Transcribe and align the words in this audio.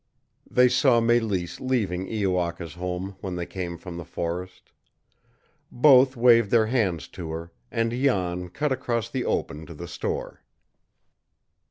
They 0.49 0.67
saw 0.67 0.99
Mélisse 0.99 1.59
leaving 1.59 2.07
Iowaka's 2.07 2.73
home 2.73 3.17
when 3.21 3.35
they 3.35 3.45
came 3.45 3.77
from 3.77 3.97
the 3.97 4.03
forest. 4.03 4.71
Both 5.71 6.15
waved 6.15 6.49
their 6.49 6.65
hands 6.65 7.07
to 7.09 7.29
her, 7.29 7.51
and 7.69 7.91
Jan 7.91 8.49
cut 8.49 8.71
across 8.71 9.11
the 9.11 9.25
open 9.25 9.67
to 9.67 9.75
the 9.75 9.87
store. 9.87 10.41